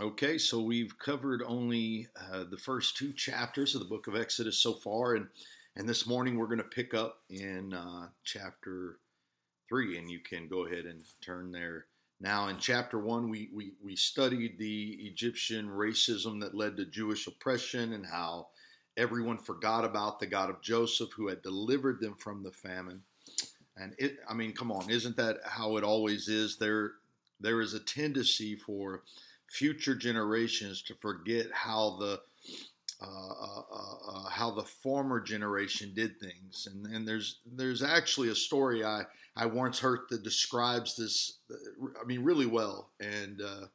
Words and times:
Okay, 0.00 0.38
so 0.38 0.62
we've 0.62 0.98
covered 0.98 1.42
only 1.46 2.08
uh, 2.32 2.44
the 2.50 2.56
first 2.56 2.96
two 2.96 3.12
chapters 3.12 3.74
of 3.74 3.82
the 3.82 3.86
book 3.86 4.06
of 4.06 4.16
Exodus 4.16 4.56
so 4.56 4.72
far, 4.72 5.14
and 5.14 5.26
and 5.76 5.86
this 5.86 6.06
morning 6.06 6.38
we're 6.38 6.46
going 6.46 6.56
to 6.56 6.64
pick 6.64 6.94
up 6.94 7.18
in 7.28 7.74
uh, 7.74 8.08
chapter 8.24 8.96
three, 9.68 9.98
and 9.98 10.10
you 10.10 10.18
can 10.20 10.48
go 10.48 10.64
ahead 10.64 10.86
and 10.86 11.02
turn 11.20 11.52
there 11.52 11.84
now. 12.18 12.48
In 12.48 12.56
chapter 12.56 12.98
one, 12.98 13.28
we 13.28 13.50
we 13.52 13.74
we 13.84 13.94
studied 13.94 14.58
the 14.58 14.96
Egyptian 15.02 15.68
racism 15.68 16.40
that 16.40 16.54
led 16.54 16.78
to 16.78 16.86
Jewish 16.86 17.26
oppression 17.26 17.92
and 17.92 18.06
how 18.06 18.48
everyone 18.96 19.36
forgot 19.36 19.84
about 19.84 20.18
the 20.18 20.26
God 20.26 20.48
of 20.48 20.62
Joseph 20.62 21.10
who 21.14 21.28
had 21.28 21.42
delivered 21.42 22.00
them 22.00 22.14
from 22.14 22.42
the 22.42 22.52
famine. 22.52 23.02
And 23.76 23.94
it, 23.98 24.16
I 24.26 24.32
mean, 24.32 24.54
come 24.54 24.72
on, 24.72 24.88
isn't 24.88 25.18
that 25.18 25.40
how 25.44 25.76
it 25.76 25.84
always 25.84 26.26
is? 26.26 26.56
There 26.56 26.92
there 27.38 27.60
is 27.60 27.74
a 27.74 27.80
tendency 27.80 28.56
for 28.56 29.02
future 29.50 29.96
generations 29.96 30.80
to 30.82 30.94
forget 30.94 31.46
how 31.52 31.96
the 31.98 32.20
uh, 33.02 33.06
uh, 33.06 33.62
uh, 34.12 34.28
how 34.28 34.50
the 34.50 34.62
former 34.62 35.20
generation 35.20 35.92
did 35.94 36.20
things, 36.20 36.68
and, 36.70 36.86
and 36.94 37.08
there's 37.08 37.40
there's 37.56 37.82
actually 37.82 38.28
a 38.28 38.34
story 38.34 38.84
I 38.84 39.04
I 39.36 39.46
once 39.46 39.78
heard 39.78 40.00
that 40.10 40.22
describes 40.22 40.96
this. 40.96 41.38
I 42.00 42.04
mean, 42.06 42.22
really 42.22 42.46
well, 42.46 42.90
and 43.00 43.40
uh, 43.40 43.66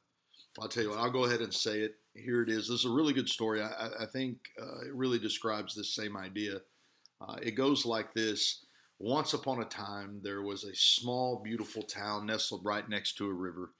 I'll 0.59 0.69
tell 0.69 0.83
you 0.83 0.91
what. 0.91 0.99
I'll 0.99 1.11
go 1.11 1.25
ahead 1.25 1.41
and 1.41 1.53
say 1.53 1.79
it. 1.79 1.95
Here 2.13 2.43
it 2.43 2.49
is. 2.49 2.67
This 2.67 2.81
is 2.81 2.85
a 2.85 2.89
really 2.89 3.13
good 3.13 3.27
story. 3.27 3.61
I, 3.61 3.89
I 4.01 4.05
think 4.05 4.37
uh, 4.61 4.85
it 4.87 4.93
really 4.93 5.19
describes 5.19 5.73
this 5.73 5.95
same 5.95 6.15
idea. 6.15 6.61
it 7.41 7.55
goes 7.55 7.85
like 7.85 8.13
this. 8.13 8.63
Once 8.99 9.33
upon 9.33 9.61
a 9.61 9.65
time, 9.65 10.21
there 10.23 10.43
was 10.43 10.63
a 10.63 10.73
small, 10.73 11.41
beautiful 11.43 11.81
town 11.81 12.27
nestled 12.27 12.63
right 12.63 12.87
next 12.87 13.17
to 13.17 13.27
a 13.27 13.33
river 13.33 13.71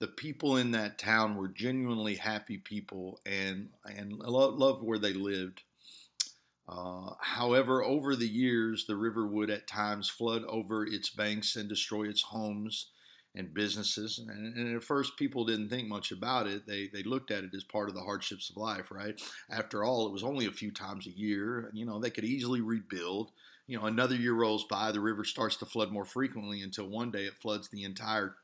the 0.00 0.08
people 0.08 0.56
in 0.56 0.72
that 0.72 0.98
town 0.98 1.36
were 1.36 1.48
genuinely 1.48 2.14
happy 2.14 2.58
people 2.58 3.20
and 3.26 3.70
and 3.84 4.12
loved 4.18 4.82
where 4.82 4.98
they 4.98 5.12
lived. 5.12 5.62
Uh, 6.68 7.14
however, 7.20 7.82
over 7.82 8.14
the 8.14 8.28
years, 8.28 8.84
the 8.86 8.96
river 8.96 9.26
would 9.26 9.48
at 9.48 9.66
times 9.66 10.10
flood 10.10 10.44
over 10.44 10.86
its 10.86 11.08
banks 11.08 11.56
and 11.56 11.68
destroy 11.68 12.06
its 12.06 12.22
homes 12.22 12.90
and 13.34 13.54
businesses. 13.54 14.18
And, 14.18 14.54
and, 14.54 14.76
at 14.76 14.84
first, 14.84 15.16
people 15.16 15.46
didn't 15.46 15.70
think 15.70 15.88
much 15.88 16.12
about 16.12 16.46
it. 16.46 16.66
They, 16.66 16.88
they 16.92 17.02
looked 17.02 17.30
at 17.30 17.44
it 17.44 17.54
as 17.54 17.64
part 17.64 17.88
of 17.88 17.94
the 17.94 18.02
hardships 18.02 18.50
of 18.50 18.58
life, 18.58 18.90
right? 18.90 19.18
After 19.48 19.82
all, 19.82 20.06
it 20.06 20.12
was 20.12 20.22
only 20.22 20.44
a 20.44 20.52
few 20.52 20.70
times 20.70 21.06
a 21.06 21.16
year. 21.16 21.70
You 21.72 21.86
know, 21.86 21.98
they 21.98 22.10
could 22.10 22.24
easily 22.24 22.60
rebuild. 22.60 23.30
You 23.66 23.78
know, 23.78 23.86
another 23.86 24.16
year 24.16 24.34
rolls 24.34 24.64
by, 24.64 24.92
the 24.92 25.00
river 25.00 25.24
starts 25.24 25.56
to 25.58 25.66
flood 25.66 25.90
more 25.90 26.04
frequently 26.04 26.62
until 26.62 26.88
one 26.88 27.10
day 27.10 27.24
it 27.24 27.34
floods 27.40 27.68
the 27.68 27.84
entire 27.84 28.36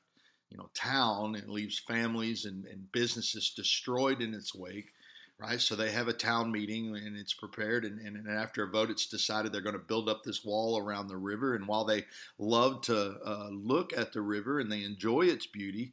you 0.51 0.57
know 0.57 0.71
town 0.75 1.35
and 1.35 1.49
leaves 1.49 1.79
families 1.79 2.45
and, 2.45 2.65
and 2.67 2.91
businesses 2.93 3.53
destroyed 3.55 4.21
in 4.21 4.35
its 4.35 4.55
wake 4.55 4.93
right? 5.37 5.61
So 5.61 5.75
they 5.75 5.91
have 5.91 6.07
a 6.07 6.13
town 6.13 6.53
meeting 6.53 6.95
and 6.95 7.17
it's 7.17 7.35
prepared 7.35 7.85
and, 7.85 7.99
and, 7.99 8.17
and 8.17 8.31
after 8.31 8.63
a 8.63 8.71
vote 8.71 8.89
it's 8.89 9.09
decided 9.09 9.53
they're 9.53 9.61
going 9.61 9.73
to 9.73 9.81
build 9.81 10.09
up 10.09 10.23
this 10.23 10.45
wall 10.45 10.79
around 10.79 11.09
the 11.09 11.17
river. 11.17 11.57
And 11.57 11.67
while 11.67 11.85
they 11.85 12.05
love 12.39 12.83
to 12.83 13.17
uh, 13.27 13.49
look 13.51 13.93
at 13.97 14.13
the 14.13 14.21
river 14.21 14.61
and 14.61 14.71
they 14.71 14.85
enjoy 14.85 15.23
its 15.23 15.49
beauty 15.49 15.93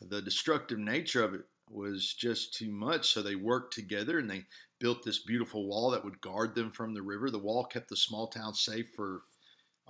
the 0.00 0.22
destructive 0.22 0.78
nature 0.78 1.22
of 1.22 1.34
it 1.34 1.42
was 1.68 2.14
just 2.14 2.54
too 2.54 2.70
much. 2.70 3.12
So 3.12 3.22
they 3.22 3.34
worked 3.34 3.74
together 3.74 4.18
and 4.18 4.30
they 4.30 4.44
built 4.78 5.04
this 5.04 5.18
beautiful 5.18 5.66
wall 5.66 5.90
that 5.90 6.04
would 6.04 6.20
guard 6.20 6.54
them 6.54 6.70
from 6.70 6.94
the 6.94 7.02
river. 7.02 7.30
The 7.30 7.38
wall 7.38 7.64
kept 7.64 7.88
the 7.88 7.96
small 7.96 8.26
town 8.26 8.54
safe 8.54 8.88
for 8.96 9.22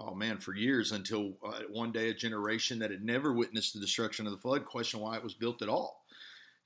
oh 0.01 0.15
man, 0.15 0.39
for 0.39 0.55
years 0.55 0.93
until 0.93 1.35
uh, 1.47 1.61
one 1.71 1.93
day 1.93 2.09
a 2.09 2.15
generation 2.15 2.79
that 2.79 2.91
had 2.91 3.05
never 3.05 3.33
witnessed 3.33 3.75
the 3.75 3.81
destruction 3.81 4.27
of 4.27 4.33
the 4.33 4.39
flood 4.39 4.65
questioned 4.65 5.03
why 5.03 5.17
it 5.17 5.23
was 5.23 5.35
built 5.35 5.63
at 5.63 5.69
all. 5.69 6.05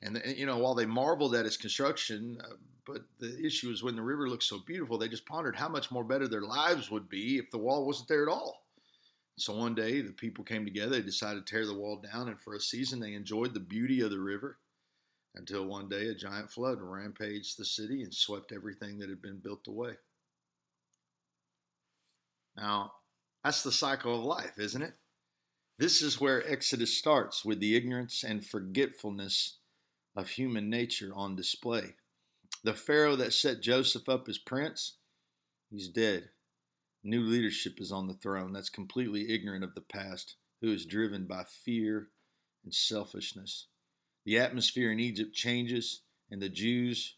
And, 0.03 0.17
the, 0.17 0.39
you 0.39 0.47
know, 0.47 0.59
while 0.59 0.75
they 0.75 0.87
marveled 0.87 1.35
at 1.35 1.47
its 1.47 1.57
construction, 1.57 2.39
uh, 2.45 2.55
but 2.87 3.03
the 3.19 3.45
issue 3.45 3.71
is 3.71 3.83
when 3.83 3.97
the 3.97 4.03
river 4.03 4.29
looked 4.29 4.43
so 4.43 4.61
beautiful, 4.67 4.99
they 4.99 5.09
just 5.09 5.27
pondered 5.27 5.57
how 5.57 5.69
much 5.69 5.91
more 5.91 6.05
better 6.05 6.29
their 6.29 6.43
lives 6.43 6.91
would 6.91 7.09
be 7.09 7.39
if 7.39 7.51
the 7.51 7.59
wall 7.59 7.87
wasn't 7.87 8.09
there 8.09 8.23
at 8.23 8.33
all. 8.33 8.67
So 9.37 9.57
one 9.57 9.75
day 9.75 10.01
the 10.01 10.13
people 10.13 10.45
came 10.45 10.65
together, 10.65 10.91
they 10.91 11.03
decided 11.03 11.45
to 11.45 11.51
tear 11.51 11.67
the 11.67 11.75
wall 11.75 11.97
down, 12.13 12.29
and 12.29 12.41
for 12.41 12.55
a 12.55 12.61
season 12.61 13.01
they 13.01 13.15
enjoyed 13.15 13.53
the 13.53 13.61
beauty 13.61 14.01
of 14.03 14.11
the 14.11 14.21
river 14.21 14.59
until 15.35 15.65
one 15.65 15.89
day 15.89 16.09
a 16.09 16.15
giant 16.15 16.51
flood 16.51 16.79
rampaged 16.81 17.59
the 17.59 17.65
city 17.65 18.03
and 18.03 18.15
swept 18.15 18.53
everything 18.53 18.99
that 18.99 19.09
had 19.09 19.21
been 19.21 19.39
built 19.39 19.67
away. 19.67 19.95
Now, 22.57 22.93
that's 23.45 23.63
the 23.63 23.73
cycle 23.73 24.19
of 24.19 24.25
life, 24.25 24.59
isn't 24.59 24.83
it? 24.83 24.95
This 25.79 26.01
is 26.01 26.21
where 26.21 26.51
Exodus 26.51 26.97
starts 26.97 27.45
with 27.45 27.61
the 27.61 27.77
ignorance 27.77 28.25
and 28.25 28.45
forgetfulness 28.45 29.59
of 30.17 30.31
human 30.31 30.71
nature 30.71 31.13
on 31.15 31.37
display. 31.37 31.97
The 32.63 32.75
Pharaoh 32.75 33.17
that 33.17 33.35
set 33.35 33.61
Joseph 33.61 34.09
up 34.09 34.29
as 34.29 34.39
prince, 34.39 34.97
he's 35.71 35.89
dead. 35.89 36.31
New 37.03 37.21
leadership 37.21 37.81
is 37.81 37.93
on 37.93 38.09
the 38.09 38.15
throne 38.15 38.53
that's 38.53 38.71
completely 38.71 39.31
ignorant 39.35 39.63
of 39.63 39.75
the 39.75 39.83
past, 39.83 40.37
who 40.63 40.73
is 40.73 40.87
driven 40.87 41.27
by 41.27 41.45
fear 41.45 42.09
and 42.65 42.73
selfishness. 42.73 43.67
The 44.25 44.39
atmosphere 44.39 44.91
in 44.91 45.01
Egypt 45.01 45.35
changes, 45.35 46.01
and 46.31 46.41
the 46.41 46.49
Jews 46.49 47.17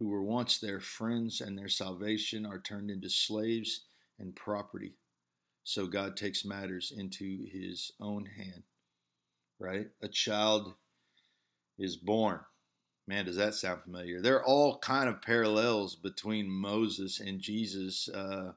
who 0.00 0.08
were 0.08 0.24
once 0.24 0.58
their 0.58 0.80
friends 0.80 1.40
and 1.40 1.56
their 1.56 1.68
salvation 1.68 2.44
are 2.44 2.58
turned 2.58 2.90
into 2.90 3.08
slaves 3.08 3.84
and 4.18 4.34
property. 4.34 4.94
So 5.68 5.88
God 5.88 6.16
takes 6.16 6.44
matters 6.44 6.92
into 6.96 7.44
his 7.50 7.90
own 8.00 8.24
hand, 8.24 8.62
right? 9.58 9.88
A 10.00 10.06
child 10.06 10.74
is 11.76 11.96
born. 11.96 12.38
Man, 13.08 13.24
does 13.24 13.34
that 13.34 13.52
sound 13.54 13.82
familiar? 13.82 14.20
There 14.20 14.36
are 14.36 14.44
all 14.44 14.78
kind 14.78 15.08
of 15.08 15.20
parallels 15.22 15.96
between 15.96 16.48
Moses 16.48 17.18
and 17.18 17.40
Jesus, 17.40 18.08
uh, 18.08 18.52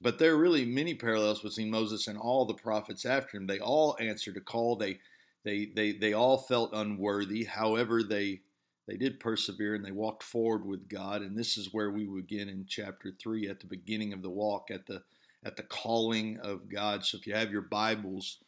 but 0.00 0.18
there 0.18 0.32
are 0.32 0.36
really 0.36 0.64
many 0.64 0.96
parallels 0.96 1.42
between 1.42 1.70
Moses 1.70 2.08
and 2.08 2.18
all 2.18 2.44
the 2.44 2.54
prophets 2.54 3.06
after 3.06 3.36
him. 3.36 3.46
They 3.46 3.60
all 3.60 3.96
answered 4.00 4.36
a 4.36 4.40
call. 4.40 4.74
They, 4.74 4.98
they, 5.44 5.66
they, 5.76 5.92
they 5.92 6.12
all 6.12 6.38
felt 6.38 6.70
unworthy. 6.72 7.44
However, 7.44 8.02
they 8.02 8.40
they 8.88 8.96
did 8.96 9.20
persevere 9.20 9.74
and 9.74 9.84
they 9.84 9.92
walked 9.92 10.22
forward 10.22 10.64
with 10.64 10.88
God. 10.88 11.22
And 11.22 11.36
this 11.36 11.56
is 11.56 11.72
where 11.72 11.90
we 11.90 12.04
begin 12.04 12.48
in 12.48 12.66
chapter 12.68 13.12
three, 13.20 13.48
at 13.48 13.60
the 13.60 13.66
beginning 13.66 14.12
of 14.12 14.22
the 14.22 14.30
walk, 14.30 14.70
at 14.70 14.86
the 14.86 15.02
at 15.46 15.54
the 15.56 15.62
calling 15.62 16.38
of 16.42 16.68
God. 16.68 17.04
So 17.04 17.16
if 17.16 17.26
you 17.26 17.32
have 17.32 17.52
your 17.52 17.62
Bibles 17.62 18.38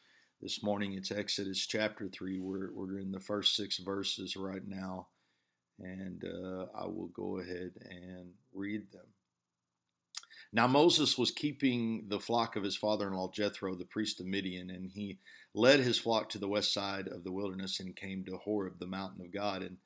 this 0.42 0.64
morning, 0.64 0.94
it's 0.94 1.12
Exodus 1.12 1.64
chapter 1.64 2.08
3. 2.08 2.40
We're, 2.40 2.72
we're 2.74 2.98
in 2.98 3.12
the 3.12 3.20
first 3.20 3.54
six 3.54 3.78
verses 3.78 4.36
right 4.36 4.66
now. 4.66 5.06
And 5.78 6.24
uh, 6.24 6.66
I 6.76 6.86
will 6.86 7.10
go 7.14 7.38
ahead 7.38 7.70
and 7.88 8.32
read 8.52 8.90
them. 8.90 9.06
Now 10.52 10.66
Moses 10.66 11.16
was 11.16 11.30
keeping 11.30 12.06
the 12.08 12.18
flock 12.18 12.56
of 12.56 12.64
his 12.64 12.76
father 12.76 13.06
in 13.06 13.14
law 13.14 13.30
Jethro, 13.32 13.76
the 13.76 13.84
priest 13.84 14.18
of 14.18 14.26
Midian, 14.26 14.68
and 14.68 14.90
he 14.90 15.20
led 15.54 15.78
his 15.78 15.98
flock 15.98 16.30
to 16.30 16.38
the 16.38 16.48
west 16.48 16.74
side 16.74 17.06
of 17.06 17.22
the 17.22 17.30
wilderness 17.30 17.78
and 17.78 17.94
came 17.94 18.24
to 18.24 18.38
Horeb, 18.38 18.80
the 18.80 18.86
mountain 18.86 19.24
of 19.24 19.32
God. 19.32 19.62
And, 19.62 19.76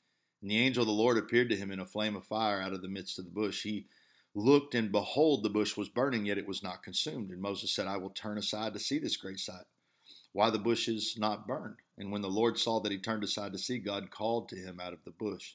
and 0.40 0.50
the 0.50 0.58
angel 0.58 0.82
of 0.82 0.86
the 0.86 0.94
Lord 0.94 1.18
appeared 1.18 1.50
to 1.50 1.56
him 1.56 1.70
in 1.70 1.80
a 1.80 1.84
flame 1.84 2.16
of 2.16 2.24
fire 2.24 2.62
out 2.62 2.72
of 2.72 2.80
the 2.80 2.88
midst 2.88 3.18
of 3.18 3.26
the 3.26 3.30
bush. 3.30 3.64
He 3.64 3.86
looked, 4.34 4.74
and 4.74 4.90
behold, 4.90 5.42
the 5.42 5.50
bush 5.50 5.76
was 5.76 5.88
burning, 5.88 6.26
yet 6.26 6.38
it 6.38 6.46
was 6.46 6.62
not 6.62 6.82
consumed. 6.82 7.30
And 7.30 7.40
Moses 7.40 7.74
said, 7.74 7.86
I 7.86 7.96
will 7.96 8.10
turn 8.10 8.38
aside 8.38 8.72
to 8.74 8.80
see 8.80 8.98
this 8.98 9.16
great 9.16 9.38
sight. 9.38 9.64
Why 10.32 10.50
the 10.50 10.58
bush 10.58 10.88
is 10.88 11.16
not 11.18 11.46
burned? 11.46 11.76
And 11.98 12.10
when 12.10 12.22
the 12.22 12.30
Lord 12.30 12.58
saw 12.58 12.80
that 12.80 12.92
he 12.92 12.98
turned 12.98 13.22
aside 13.22 13.52
to 13.52 13.58
see, 13.58 13.78
God 13.78 14.10
called 14.10 14.48
to 14.48 14.56
him 14.56 14.80
out 14.80 14.94
of 14.94 15.04
the 15.04 15.10
bush, 15.10 15.54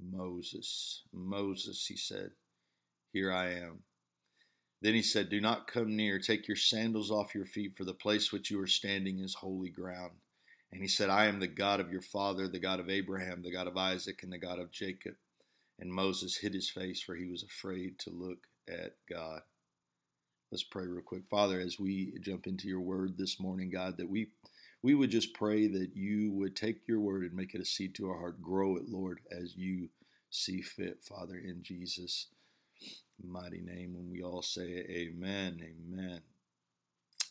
Moses, 0.00 1.02
Moses, 1.12 1.86
he 1.86 1.96
said, 1.96 2.30
Here 3.12 3.32
I 3.32 3.52
am. 3.52 3.84
Then 4.82 4.94
he 4.94 5.02
said, 5.02 5.30
Do 5.30 5.40
not 5.40 5.68
come 5.68 5.96
near. 5.96 6.18
Take 6.18 6.48
your 6.48 6.56
sandals 6.56 7.10
off 7.10 7.34
your 7.34 7.46
feet, 7.46 7.76
for 7.76 7.84
the 7.84 7.94
place 7.94 8.32
which 8.32 8.50
you 8.50 8.60
are 8.60 8.66
standing 8.66 9.20
is 9.20 9.34
holy 9.34 9.70
ground. 9.70 10.12
And 10.72 10.82
he 10.82 10.88
said, 10.88 11.08
I 11.08 11.26
am 11.26 11.38
the 11.38 11.46
God 11.46 11.78
of 11.78 11.92
your 11.92 12.02
father, 12.02 12.48
the 12.48 12.58
God 12.58 12.80
of 12.80 12.90
Abraham, 12.90 13.42
the 13.42 13.52
God 13.52 13.68
of 13.68 13.76
Isaac, 13.76 14.24
and 14.24 14.32
the 14.32 14.38
God 14.38 14.58
of 14.58 14.72
Jacob. 14.72 15.14
And 15.78 15.92
Moses 15.92 16.36
hid 16.36 16.54
his 16.54 16.70
face, 16.70 17.00
for 17.00 17.14
he 17.14 17.26
was 17.26 17.42
afraid 17.42 17.98
to 18.00 18.10
look 18.10 18.46
at 18.68 18.94
God. 19.10 19.42
Let's 20.50 20.62
pray 20.62 20.86
real 20.86 21.02
quick. 21.02 21.26
Father, 21.26 21.60
as 21.60 21.80
we 21.80 22.14
jump 22.20 22.46
into 22.46 22.68
your 22.68 22.80
word 22.80 23.18
this 23.18 23.40
morning, 23.40 23.70
God, 23.70 23.96
that 23.98 24.08
we 24.08 24.28
we 24.82 24.94
would 24.94 25.10
just 25.10 25.32
pray 25.32 25.66
that 25.66 25.96
you 25.96 26.30
would 26.32 26.54
take 26.54 26.86
your 26.86 27.00
word 27.00 27.22
and 27.22 27.32
make 27.32 27.54
it 27.54 27.60
a 27.60 27.64
seed 27.64 27.94
to 27.94 28.08
our 28.08 28.18
heart. 28.18 28.42
Grow 28.42 28.76
it, 28.76 28.86
Lord, 28.86 29.20
as 29.32 29.56
you 29.56 29.88
see 30.28 30.60
fit, 30.60 31.02
Father, 31.02 31.38
in 31.38 31.62
Jesus' 31.62 32.28
mighty 33.22 33.62
name. 33.62 33.94
When 33.94 34.10
we 34.10 34.22
all 34.22 34.42
say 34.42 34.84
amen, 34.90 35.60
amen. 35.62 36.20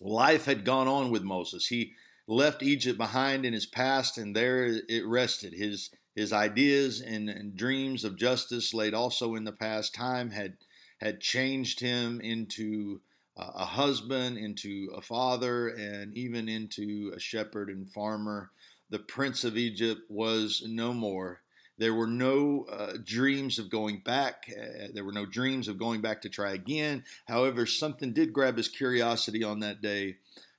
Life 0.02 0.46
had 0.46 0.66
gone 0.66 0.88
on 0.88 1.12
with 1.12 1.24
Moses. 1.24 1.68
He 1.68 1.94
left 2.28 2.64
Egypt 2.64 2.98
behind 2.98 3.46
in 3.46 3.54
his 3.54 3.68
past, 3.68 4.18
and 4.18 4.36
there 4.36 4.66
it 4.90 5.06
rested. 5.06 5.54
His 5.54 5.92
his 6.16 6.32
ideas 6.32 7.02
and, 7.02 7.30
and, 7.30 7.56
dreams 7.56 8.04
of 8.04 8.18
justice 8.18 8.74
laid 8.74 8.94
also 8.94 9.36
in 9.36 9.44
the 9.44 9.52
past 9.52 9.96
time 9.96 10.30
had 10.32 10.58
had 11.00 11.20
changed 11.20 11.80
him 11.80 12.22
into 12.22 13.02
a 13.36 13.66
husband, 13.66 14.38
into 14.38 14.90
a 14.96 15.02
father, 15.02 15.70
and 15.70 16.16
even 16.16 16.48
into 16.48 17.12
a 17.16 17.20
shepherd 17.20 17.70
and 17.70 17.92
farmer. 17.92 18.52
the 18.90 19.00
prince 19.00 19.44
of 19.44 19.58
Egypt 19.58 20.02
was 20.08 20.64
no 20.68 20.94
more. 20.94 21.42
There 21.80 21.96
were 21.96 22.08
no 22.08 22.68
uh, 22.72 22.94
dreams 23.04 23.58
of 23.58 23.72
going 23.72 24.02
back. 24.06 24.46
Uh, 24.50 24.90
there 24.94 25.04
were 25.04 25.12
no 25.12 25.26
dreams 25.26 25.68
of 25.68 25.80
going 25.80 26.02
back 26.02 26.22
to 26.22 26.30
try 26.30 26.54
again. 26.54 27.04
However, 27.26 27.66
something 27.66 28.14
did 28.14 28.34
grab 28.34 28.58
his 28.58 28.68
curiosity 28.68 29.44
on 29.44 29.62
that 29.62 29.82
day 29.82 30.18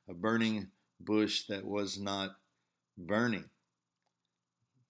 a 0.09 0.15
burning 0.15 0.71
bush 1.01 1.45
that 1.47 1.65
was 1.65 1.99
not 1.99 2.37
burning. 2.99 3.49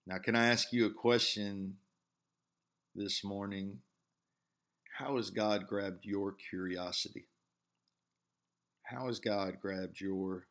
Now, 0.07 0.19
can 0.19 0.37
I 0.37 0.49
ask 0.49 0.73
you 0.73 0.85
a 0.87 0.93
question 0.93 1.77
this 2.95 3.25
morning? 3.25 3.79
How 4.99 5.17
has 5.17 5.31
God 5.31 5.67
grabbed 5.67 6.05
your 6.05 6.33
curiosity? 6.51 7.27
How 8.83 9.07
has 9.07 9.19
God 9.19 9.61
grabbed 9.63 10.01
your 10.01 10.47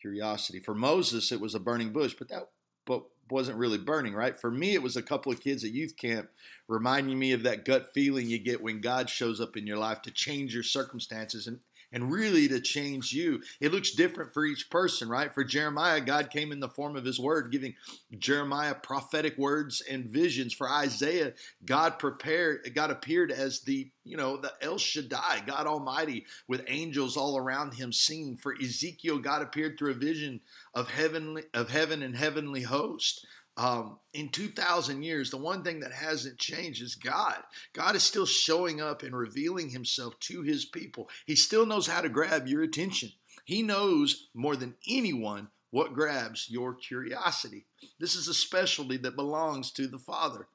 curiosity? 0.00 0.60
For 0.60 0.74
Moses, 0.74 1.30
it 1.30 1.40
was 1.40 1.54
a 1.54 1.60
burning 1.60 1.92
bush, 1.92 2.14
but 2.18 2.28
that 2.30 2.48
but 2.86 3.02
wasn't 3.28 3.58
really 3.58 3.78
burning, 3.78 4.14
right? 4.14 4.38
For 4.40 4.50
me, 4.50 4.72
it 4.72 4.82
was 4.82 4.96
a 4.96 5.02
couple 5.02 5.32
of 5.32 5.40
kids 5.40 5.64
at 5.64 5.72
youth 5.72 5.96
camp 5.96 6.28
reminding 6.68 7.18
me 7.18 7.32
of 7.32 7.42
that 7.42 7.64
gut 7.64 7.88
feeling 7.92 8.30
you 8.30 8.38
get 8.38 8.62
when 8.62 8.80
God 8.80 9.10
shows 9.10 9.40
up 9.40 9.56
in 9.56 9.66
your 9.66 9.78
life 9.78 10.02
to 10.02 10.10
change 10.12 10.54
your 10.54 10.62
circumstances. 10.62 11.48
And 11.48 11.58
and 11.92 12.10
really 12.10 12.48
to 12.48 12.60
change 12.60 13.12
you. 13.12 13.40
It 13.60 13.72
looks 13.72 13.92
different 13.92 14.32
for 14.32 14.44
each 14.44 14.70
person, 14.70 15.08
right? 15.08 15.32
For 15.32 15.44
Jeremiah, 15.44 16.00
God 16.00 16.30
came 16.30 16.52
in 16.52 16.60
the 16.60 16.68
form 16.68 16.96
of 16.96 17.04
his 17.04 17.18
word, 17.18 17.52
giving 17.52 17.74
Jeremiah 18.18 18.74
prophetic 18.74 19.38
words 19.38 19.82
and 19.88 20.06
visions. 20.06 20.52
For 20.52 20.70
Isaiah, 20.70 21.32
God 21.64 21.98
prepared, 21.98 22.70
God 22.74 22.90
appeared 22.90 23.30
as 23.30 23.60
the, 23.60 23.88
you 24.04 24.16
know, 24.16 24.36
the 24.36 24.52
El 24.60 24.78
Shaddai, 24.78 25.42
God 25.46 25.66
Almighty, 25.66 26.26
with 26.48 26.64
angels 26.66 27.16
all 27.16 27.36
around 27.36 27.74
him 27.74 27.92
singing. 27.92 28.36
For 28.36 28.54
Ezekiel, 28.60 29.18
God 29.18 29.42
appeared 29.42 29.78
through 29.78 29.92
a 29.92 29.94
vision 29.94 30.40
of 30.74 30.88
heavenly 30.90 31.44
of 31.54 31.70
heaven 31.70 32.02
and 32.02 32.16
heavenly 32.16 32.62
host. 32.62 33.26
Um, 33.58 33.98
in 34.12 34.28
2,000 34.28 35.02
years, 35.02 35.30
the 35.30 35.38
one 35.38 35.62
thing 35.62 35.80
that 35.80 35.92
hasn't 35.92 36.38
changed 36.38 36.82
is 36.82 36.94
God. 36.94 37.42
God 37.72 37.96
is 37.96 38.02
still 38.02 38.26
showing 38.26 38.82
up 38.82 39.02
and 39.02 39.16
revealing 39.16 39.70
himself 39.70 40.18
to 40.20 40.42
his 40.42 40.66
people. 40.66 41.08
He 41.24 41.36
still 41.36 41.64
knows 41.64 41.86
how 41.86 42.02
to 42.02 42.10
grab 42.10 42.46
your 42.46 42.62
attention. 42.62 43.12
He 43.44 43.62
knows 43.62 44.28
more 44.34 44.56
than 44.56 44.74
anyone 44.86 45.48
what 45.70 45.94
grabs 45.94 46.50
your 46.50 46.74
curiosity. 46.74 47.66
This 47.98 48.14
is 48.14 48.28
a 48.28 48.34
specialty 48.34 48.98
that 48.98 49.16
belongs 49.16 49.70
to 49.72 49.86
the 49.86 49.98
Father. 49.98 50.48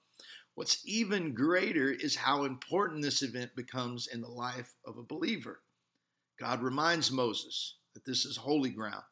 What's 0.53 0.86
even 0.86 1.33
greater 1.33 1.92
is 1.92 2.18
how 2.18 2.44
important 2.44 3.01
this 3.01 3.24
event 3.24 3.56
becomes 3.56 4.07
in 4.07 4.21
the 4.21 4.27
life 4.27 4.74
of 4.86 4.98
a 4.98 5.03
believer. 5.03 5.62
God 6.39 6.62
reminds 6.62 7.12
Moses 7.12 7.75
that 7.94 8.06
this 8.06 8.25
is 8.25 8.38
holy 8.38 8.69
ground. 8.69 9.03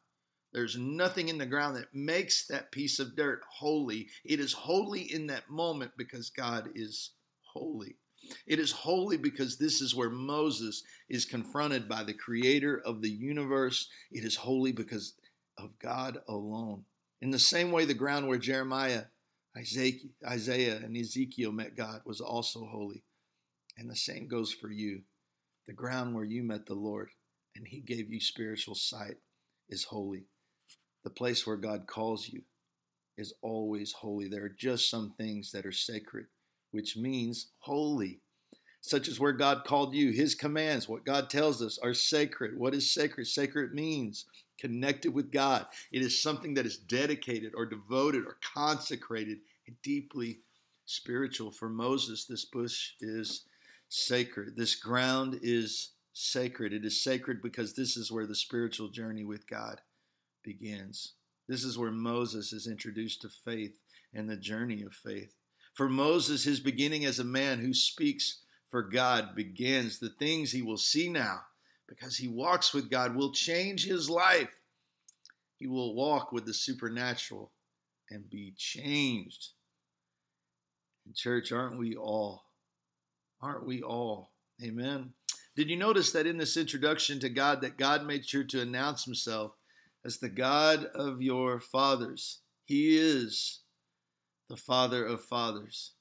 There's 0.52 0.76
nothing 0.76 1.28
in 1.28 1.38
the 1.38 1.46
ground 1.46 1.76
that 1.76 1.94
makes 1.94 2.46
that 2.46 2.72
piece 2.72 2.98
of 2.98 3.14
dirt 3.14 3.42
holy. 3.48 4.08
It 4.24 4.40
is 4.40 4.52
holy 4.52 5.02
in 5.12 5.26
that 5.28 5.48
moment 5.48 5.92
because 5.96 6.30
God 6.30 6.70
is 6.74 7.12
holy. 7.42 7.96
It 8.46 8.58
is 8.58 8.72
holy 8.72 9.16
because 9.16 9.56
this 9.56 9.80
is 9.80 9.94
where 9.94 10.10
Moses 10.10 10.82
is 11.08 11.24
confronted 11.24 11.88
by 11.88 12.04
the 12.04 12.14
creator 12.14 12.82
of 12.84 13.00
the 13.00 13.10
universe. 13.10 13.88
It 14.10 14.24
is 14.24 14.36
holy 14.36 14.72
because 14.72 15.14
of 15.56 15.78
God 15.78 16.18
alone. 16.28 16.84
In 17.20 17.30
the 17.30 17.38
same 17.38 17.70
way, 17.70 17.84
the 17.84 17.94
ground 17.94 18.26
where 18.26 18.38
Jeremiah, 18.38 19.04
Isaiah, 19.56 20.76
and 20.76 20.96
Ezekiel 20.96 21.52
met 21.52 21.76
God 21.76 22.00
was 22.04 22.20
also 22.20 22.66
holy. 22.66 23.02
And 23.78 23.88
the 23.88 23.96
same 23.96 24.26
goes 24.26 24.52
for 24.52 24.70
you. 24.70 25.02
The 25.66 25.72
ground 25.72 26.14
where 26.14 26.24
you 26.24 26.42
met 26.42 26.66
the 26.66 26.74
Lord 26.74 27.10
and 27.56 27.66
he 27.66 27.80
gave 27.80 28.10
you 28.10 28.20
spiritual 28.20 28.74
sight 28.74 29.16
is 29.68 29.84
holy. 29.84 30.26
The 31.04 31.10
place 31.10 31.46
where 31.46 31.56
God 31.56 31.86
calls 31.86 32.28
you 32.28 32.42
is 33.16 33.34
always 33.42 33.92
holy. 33.92 34.28
There 34.28 34.44
are 34.44 34.48
just 34.58 34.90
some 34.90 35.14
things 35.16 35.52
that 35.52 35.66
are 35.66 35.72
sacred, 35.72 36.26
which 36.72 36.96
means 36.96 37.48
holy, 37.58 38.20
such 38.80 39.08
as 39.08 39.20
where 39.20 39.32
God 39.32 39.64
called 39.64 39.94
you. 39.94 40.10
His 40.10 40.34
commands, 40.34 40.88
what 40.88 41.04
God 41.04 41.30
tells 41.30 41.62
us, 41.62 41.78
are 41.78 41.94
sacred. 41.94 42.58
What 42.58 42.74
is 42.74 42.92
sacred? 42.92 43.26
Sacred 43.26 43.74
means 43.74 44.26
connected 44.58 45.14
with 45.14 45.32
God. 45.32 45.66
It 45.90 46.02
is 46.02 46.22
something 46.22 46.54
that 46.54 46.66
is 46.66 46.76
dedicated 46.76 47.52
or 47.54 47.66
devoted 47.66 48.24
or 48.24 48.36
consecrated 48.54 49.38
and 49.66 49.76
deeply 49.82 50.40
spiritual. 50.84 51.50
For 51.50 51.68
Moses, 51.68 52.26
this 52.26 52.44
bush 52.44 52.92
is 53.00 53.44
sacred. 53.88 54.56
This 54.56 54.74
ground 54.74 55.40
is 55.42 55.92
sacred. 56.12 56.72
It 56.72 56.84
is 56.84 57.02
sacred 57.02 57.40
because 57.42 57.74
this 57.74 57.96
is 57.96 58.12
where 58.12 58.26
the 58.26 58.34
spiritual 58.34 58.88
journey 58.88 59.24
with 59.24 59.48
God 59.48 59.80
begins. 60.42 61.14
This 61.48 61.64
is 61.64 61.78
where 61.78 61.90
Moses 61.90 62.52
is 62.52 62.66
introduced 62.66 63.22
to 63.22 63.28
faith 63.28 63.78
and 64.14 64.28
the 64.28 64.36
journey 64.36 64.82
of 64.82 64.92
faith. 64.92 65.34
For 65.74 65.88
Moses, 65.88 66.44
his 66.44 66.60
beginning 66.60 67.04
as 67.04 67.18
a 67.18 67.24
man 67.24 67.58
who 67.58 67.72
speaks 67.74 68.42
for 68.70 68.82
God 68.82 69.34
begins. 69.34 69.98
The 69.98 70.10
things 70.10 70.52
he 70.52 70.62
will 70.62 70.76
see 70.76 71.08
now, 71.08 71.40
because 71.88 72.16
he 72.16 72.28
walks 72.28 72.72
with 72.72 72.90
God, 72.90 73.16
will 73.16 73.32
change 73.32 73.84
his 73.84 74.08
life. 74.08 74.48
He 75.58 75.66
will 75.66 75.94
walk 75.94 76.32
with 76.32 76.46
the 76.46 76.54
supernatural 76.54 77.50
and 78.10 78.30
be 78.30 78.54
changed. 78.56 79.48
In 81.06 81.12
church, 81.14 81.52
aren't 81.52 81.78
we 81.78 81.96
all? 81.96 82.44
Aren't 83.42 83.66
we 83.66 83.82
all? 83.82 84.30
Amen. 84.62 85.12
Did 85.56 85.68
you 85.68 85.76
notice 85.76 86.12
that 86.12 86.26
in 86.26 86.38
this 86.38 86.56
introduction 86.56 87.18
to 87.20 87.28
God, 87.28 87.60
that 87.62 87.76
God 87.76 88.06
made 88.06 88.24
sure 88.24 88.44
to 88.44 88.60
announce 88.60 89.04
himself 89.04 89.52
as 90.04 90.18
the 90.18 90.28
God 90.28 90.86
of 90.94 91.22
your 91.22 91.60
fathers. 91.60 92.40
He 92.64 92.96
is 92.96 93.60
the 94.48 94.56
Father 94.56 95.04
of 95.04 95.24
fathers. 95.24 95.92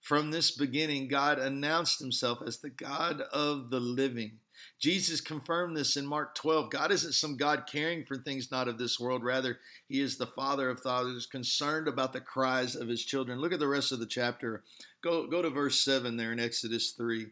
From 0.00 0.30
this 0.30 0.52
beginning, 0.52 1.08
God 1.08 1.38
announced 1.38 2.00
himself 2.00 2.38
as 2.46 2.58
the 2.58 2.70
God 2.70 3.20
of 3.32 3.70
the 3.70 3.80
living. 3.80 4.38
Jesus 4.80 5.20
confirmed 5.20 5.76
this 5.76 5.96
in 5.96 6.06
Mark 6.06 6.34
12. 6.34 6.70
God 6.70 6.90
isn't 6.90 7.12
some 7.12 7.36
God 7.36 7.64
caring 7.70 8.04
for 8.04 8.16
things 8.16 8.50
not 8.50 8.68
of 8.68 8.78
this 8.78 8.98
world. 8.98 9.22
Rather, 9.22 9.58
He 9.88 10.00
is 10.00 10.16
the 10.16 10.26
Father 10.26 10.70
of 10.70 10.80
fathers, 10.80 11.26
concerned 11.26 11.88
about 11.88 12.12
the 12.12 12.20
cries 12.20 12.74
of 12.74 12.88
His 12.88 13.04
children. 13.04 13.40
Look 13.40 13.52
at 13.52 13.60
the 13.60 13.68
rest 13.68 13.92
of 13.92 14.00
the 14.00 14.06
chapter. 14.06 14.64
Go, 15.02 15.26
go 15.26 15.42
to 15.42 15.50
verse 15.50 15.78
7 15.84 16.16
there 16.16 16.32
in 16.32 16.40
Exodus 16.40 16.92
3. 16.92 17.22
It 17.22 17.30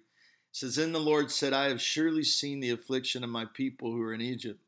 says, 0.52 0.76
Then 0.76 0.92
the 0.92 1.00
Lord 1.00 1.30
said, 1.30 1.52
I 1.52 1.68
have 1.68 1.80
surely 1.80 2.24
seen 2.24 2.60
the 2.60 2.70
affliction 2.70 3.24
of 3.24 3.30
my 3.30 3.46
people 3.54 3.90
who 3.90 4.02
are 4.02 4.14
in 4.14 4.20
Egypt 4.20 4.60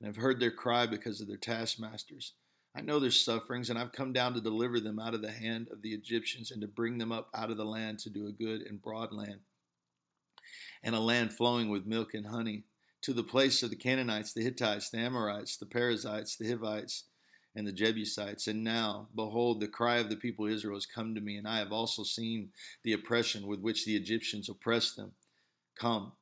and 0.00 0.06
have 0.06 0.16
heard 0.16 0.40
their 0.40 0.50
cry 0.50 0.86
because 0.86 1.20
of 1.20 1.28
their 1.28 1.36
taskmasters. 1.36 2.32
I 2.74 2.80
know 2.80 3.00
their 3.00 3.10
sufferings, 3.10 3.68
and 3.68 3.78
I've 3.78 3.92
come 3.92 4.12
down 4.12 4.34
to 4.34 4.40
deliver 4.40 4.80
them 4.80 4.98
out 4.98 5.14
of 5.14 5.22
the 5.22 5.32
hand 5.32 5.68
of 5.72 5.82
the 5.82 5.92
Egyptians 5.92 6.50
and 6.50 6.60
to 6.60 6.68
bring 6.68 6.98
them 6.98 7.12
up 7.12 7.28
out 7.34 7.50
of 7.50 7.56
the 7.56 7.64
land 7.64 7.98
to 8.00 8.10
do 8.10 8.28
a 8.28 8.32
good 8.32 8.62
and 8.62 8.80
broad 8.80 9.12
land, 9.12 9.40
and 10.82 10.94
a 10.94 11.00
land 11.00 11.32
flowing 11.32 11.68
with 11.68 11.86
milk 11.86 12.14
and 12.14 12.26
honey, 12.26 12.64
to 13.02 13.12
the 13.12 13.24
place 13.24 13.62
of 13.62 13.70
the 13.70 13.76
Canaanites, 13.76 14.32
the 14.32 14.42
Hittites, 14.42 14.90
the 14.90 14.98
Amorites, 14.98 15.56
the 15.56 15.66
Perizzites, 15.66 16.36
the 16.36 16.48
Hivites, 16.48 17.04
and 17.56 17.66
the 17.66 17.72
Jebusites. 17.72 18.46
And 18.46 18.62
now, 18.62 19.08
behold, 19.16 19.58
the 19.60 19.68
cry 19.68 19.96
of 19.96 20.08
the 20.08 20.16
people 20.16 20.46
of 20.46 20.52
Israel 20.52 20.76
has 20.76 20.86
come 20.86 21.14
to 21.14 21.20
me, 21.20 21.36
and 21.36 21.48
I 21.48 21.58
have 21.58 21.72
also 21.72 22.04
seen 22.04 22.50
the 22.84 22.92
oppression 22.92 23.46
with 23.46 23.60
which 23.60 23.84
the 23.84 23.96
Egyptians 23.96 24.48
oppress 24.48 24.92
them. 24.92 25.12
Come, 25.76 26.12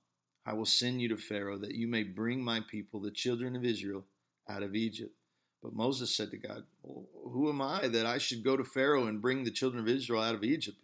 I 0.49 0.55
will 0.55 0.65
send 0.65 1.03
you 1.03 1.09
to 1.11 1.19
Pharaoh 1.19 1.59
that 1.59 1.75
you 1.75 1.87
may 1.89 2.05
bring 2.05 2.43
my 2.43 2.61
people, 2.71 3.01
the 3.01 3.11
children 3.11 3.55
of 3.55 3.67
Israel, 3.67 4.07
out 4.49 4.63
of 4.63 4.75
Egypt. 4.75 5.15
But 5.63 5.75
Moses 5.75 6.17
said 6.17 6.31
to 6.31 6.39
God, 6.39 6.65
well, 6.83 7.05
Who 7.31 7.51
am 7.51 7.61
I 7.61 7.87
that 7.89 8.07
I 8.07 8.17
should 8.17 8.43
go 8.43 8.57
to 8.57 8.65
Pharaoh 8.65 9.09
and 9.09 9.21
bring 9.21 9.45
the 9.45 9.51
children 9.51 9.83
of 9.83 9.95
Israel 9.95 10.23
out 10.23 10.35
of 10.35 10.45
Egypt? 10.45 10.79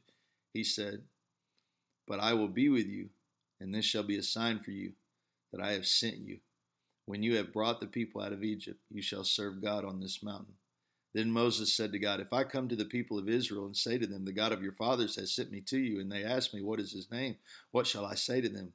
He 0.52 0.64
said, 0.64 1.04
But 2.06 2.20
I 2.20 2.34
will 2.34 2.48
be 2.48 2.68
with 2.68 2.86
you, 2.86 3.08
and 3.58 3.74
this 3.74 3.86
shall 3.86 4.02
be 4.02 4.18
a 4.18 4.22
sign 4.22 4.58
for 4.58 4.70
you 4.70 4.92
that 5.50 5.62
I 5.62 5.72
have 5.72 5.86
sent 5.86 6.18
you. 6.18 6.40
When 7.06 7.22
you 7.22 7.36
have 7.36 7.54
brought 7.54 7.80
the 7.80 7.86
people 7.86 8.20
out 8.20 8.34
of 8.34 8.44
Egypt, 8.44 8.80
you 8.90 9.00
shall 9.00 9.24
serve 9.24 9.62
God 9.62 9.86
on 9.86 9.98
this 9.98 10.22
mountain. 10.22 10.56
Then 11.14 11.30
Moses 11.30 11.74
said 11.74 11.90
to 11.92 11.98
God, 11.98 12.20
If 12.20 12.34
I 12.34 12.44
come 12.44 12.68
to 12.68 12.76
the 12.76 12.84
people 12.84 13.18
of 13.18 13.30
Israel 13.30 13.64
and 13.64 13.74
say 13.74 13.96
to 13.96 14.06
them, 14.06 14.26
The 14.26 14.32
God 14.34 14.52
of 14.52 14.62
your 14.62 14.72
fathers 14.72 15.16
has 15.16 15.34
sent 15.34 15.50
me 15.50 15.62
to 15.62 15.78
you, 15.78 16.00
and 16.00 16.12
they 16.12 16.22
ask 16.22 16.52
me, 16.52 16.60
What 16.60 16.80
is 16.80 16.92
his 16.92 17.10
name? 17.10 17.36
What 17.70 17.86
shall 17.86 18.04
I 18.04 18.14
say 18.14 18.42
to 18.42 18.48
them? 18.50 18.74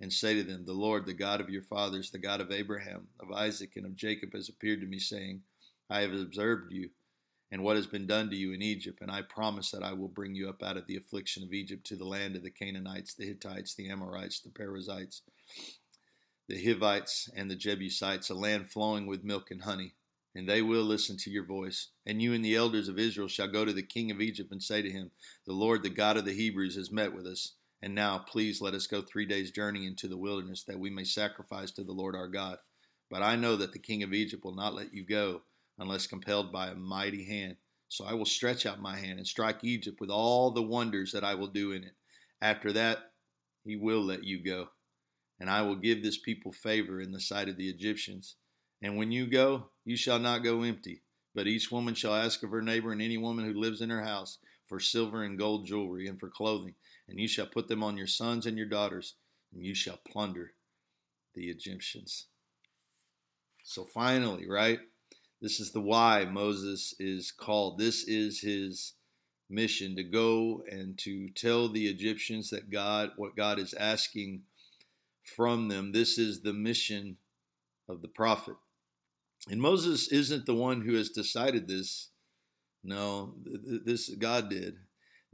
and 0.00 0.12
say 0.12 0.34
to 0.34 0.42
them, 0.42 0.64
The 0.64 0.72
Lord, 0.72 1.06
the 1.06 1.14
God 1.14 1.40
of 1.40 1.50
your 1.50 1.62
fathers, 1.62 2.10
the 2.10 2.18
God 2.18 2.40
of 2.40 2.50
Abraham, 2.50 3.06
of 3.20 3.32
Isaac, 3.32 3.72
and 3.76 3.86
of 3.86 3.96
Jacob, 3.96 4.34
has 4.34 4.48
appeared 4.48 4.80
to 4.80 4.86
me, 4.86 4.98
saying, 4.98 5.42
I 5.88 6.00
have 6.00 6.12
observed 6.12 6.72
you 6.72 6.90
and 7.52 7.62
what 7.62 7.76
has 7.76 7.86
been 7.86 8.06
done 8.06 8.28
to 8.30 8.36
you 8.36 8.52
in 8.52 8.62
Egypt. 8.62 9.00
And 9.00 9.10
I 9.10 9.22
promise 9.22 9.70
that 9.70 9.82
I 9.82 9.92
will 9.92 10.08
bring 10.08 10.34
you 10.34 10.48
up 10.48 10.62
out 10.62 10.76
of 10.76 10.86
the 10.86 10.96
affliction 10.96 11.42
of 11.42 11.52
Egypt 11.52 11.86
to 11.86 11.96
the 11.96 12.04
land 12.04 12.36
of 12.36 12.42
the 12.42 12.50
Canaanites, 12.50 13.14
the 13.14 13.26
Hittites, 13.26 13.74
the 13.74 13.88
Amorites, 13.88 14.40
the 14.40 14.50
Perizzites, 14.50 15.22
the 16.48 16.62
Hivites, 16.62 17.30
and 17.36 17.50
the 17.50 17.56
Jebusites, 17.56 18.30
a 18.30 18.34
land 18.34 18.70
flowing 18.70 19.06
with 19.06 19.24
milk 19.24 19.50
and 19.50 19.62
honey. 19.62 19.94
And 20.34 20.46
they 20.46 20.60
will 20.60 20.82
listen 20.82 21.16
to 21.18 21.30
your 21.30 21.46
voice. 21.46 21.88
And 22.04 22.20
you 22.20 22.34
and 22.34 22.44
the 22.44 22.56
elders 22.56 22.88
of 22.88 22.98
Israel 22.98 23.28
shall 23.28 23.48
go 23.48 23.64
to 23.64 23.72
the 23.72 23.82
king 23.82 24.10
of 24.10 24.20
Egypt 24.20 24.52
and 24.52 24.62
say 24.62 24.82
to 24.82 24.90
him, 24.90 25.10
The 25.46 25.54
Lord, 25.54 25.82
the 25.82 25.88
God 25.88 26.18
of 26.18 26.26
the 26.26 26.34
Hebrews, 26.34 26.74
has 26.74 26.92
met 26.92 27.14
with 27.14 27.26
us. 27.26 27.54
And 27.82 27.94
now, 27.94 28.18
please 28.18 28.60
let 28.60 28.74
us 28.74 28.86
go 28.86 29.02
three 29.02 29.26
days' 29.26 29.50
journey 29.50 29.86
into 29.86 30.08
the 30.08 30.16
wilderness, 30.16 30.64
that 30.64 30.78
we 30.78 30.90
may 30.90 31.04
sacrifice 31.04 31.70
to 31.72 31.84
the 31.84 31.92
Lord 31.92 32.14
our 32.14 32.28
God. 32.28 32.58
But 33.10 33.22
I 33.22 33.36
know 33.36 33.56
that 33.56 33.72
the 33.72 33.78
king 33.78 34.02
of 34.02 34.12
Egypt 34.12 34.44
will 34.44 34.54
not 34.54 34.74
let 34.74 34.94
you 34.94 35.04
go 35.04 35.42
unless 35.78 36.06
compelled 36.06 36.52
by 36.52 36.68
a 36.68 36.74
mighty 36.74 37.24
hand. 37.24 37.56
So 37.88 38.04
I 38.04 38.14
will 38.14 38.24
stretch 38.24 38.66
out 38.66 38.80
my 38.80 38.96
hand 38.96 39.18
and 39.18 39.26
strike 39.26 39.62
Egypt 39.62 40.00
with 40.00 40.10
all 40.10 40.50
the 40.50 40.62
wonders 40.62 41.12
that 41.12 41.22
I 41.22 41.34
will 41.34 41.48
do 41.48 41.72
in 41.72 41.84
it. 41.84 41.94
After 42.40 42.72
that, 42.72 43.12
he 43.64 43.76
will 43.76 44.02
let 44.02 44.24
you 44.24 44.42
go. 44.42 44.68
And 45.38 45.50
I 45.50 45.62
will 45.62 45.76
give 45.76 46.02
this 46.02 46.18
people 46.18 46.52
favor 46.52 47.00
in 47.00 47.12
the 47.12 47.20
sight 47.20 47.48
of 47.48 47.56
the 47.56 47.68
Egyptians. 47.68 48.36
And 48.82 48.96
when 48.96 49.12
you 49.12 49.26
go, 49.26 49.68
you 49.84 49.96
shall 49.96 50.18
not 50.18 50.42
go 50.42 50.62
empty, 50.62 51.02
but 51.34 51.46
each 51.46 51.70
woman 51.70 51.94
shall 51.94 52.14
ask 52.14 52.42
of 52.42 52.50
her 52.50 52.62
neighbor 52.62 52.92
and 52.92 53.02
any 53.02 53.18
woman 53.18 53.44
who 53.44 53.58
lives 53.58 53.80
in 53.82 53.90
her 53.90 54.02
house 54.02 54.38
for 54.66 54.80
silver 54.80 55.22
and 55.22 55.38
gold 55.38 55.66
jewelry 55.66 56.08
and 56.08 56.18
for 56.18 56.28
clothing. 56.28 56.74
And 57.08 57.20
you 57.20 57.28
shall 57.28 57.46
put 57.46 57.68
them 57.68 57.82
on 57.82 57.96
your 57.96 58.06
sons 58.06 58.46
and 58.46 58.56
your 58.56 58.66
daughters, 58.66 59.14
and 59.54 59.64
you 59.64 59.74
shall 59.74 59.98
plunder 60.08 60.52
the 61.34 61.48
Egyptians. 61.48 62.26
So 63.62 63.84
finally, 63.84 64.48
right? 64.48 64.80
This 65.40 65.60
is 65.60 65.72
the 65.72 65.80
why 65.80 66.24
Moses 66.24 66.94
is 66.98 67.30
called. 67.30 67.78
This 67.78 68.04
is 68.04 68.40
his 68.40 68.94
mission 69.48 69.94
to 69.96 70.02
go 70.02 70.62
and 70.70 70.98
to 70.98 71.28
tell 71.30 71.68
the 71.68 71.86
Egyptians 71.86 72.50
that 72.50 72.70
God, 72.70 73.10
what 73.16 73.36
God 73.36 73.58
is 73.58 73.74
asking 73.74 74.42
from 75.36 75.68
them. 75.68 75.92
This 75.92 76.18
is 76.18 76.40
the 76.40 76.52
mission 76.52 77.16
of 77.88 78.02
the 78.02 78.08
prophet. 78.08 78.56
And 79.48 79.60
Moses 79.60 80.08
isn't 80.08 80.46
the 80.46 80.54
one 80.54 80.80
who 80.80 80.94
has 80.94 81.10
decided 81.10 81.68
this. 81.68 82.08
No, 82.82 83.34
this 83.44 84.08
God 84.08 84.48
did. 84.50 84.76